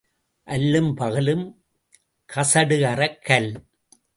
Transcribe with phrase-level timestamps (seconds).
[0.47, 1.45] அல்லும் பகலும்
[2.29, 3.51] கசடு அறக் கல்.